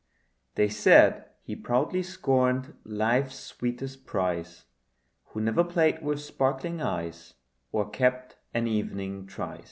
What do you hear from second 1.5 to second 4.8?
proudly scorned life's sweetest prize,